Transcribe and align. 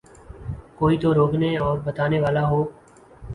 کوئی 0.75 0.97
تو 0.97 1.13
روکنے 1.13 1.57
اور 1.57 1.77
بتانے 1.79 2.19
والا 2.21 2.47
ہو۔ 2.49 2.63